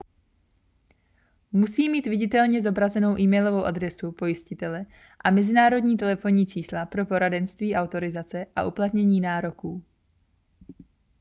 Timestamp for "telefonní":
5.97-6.45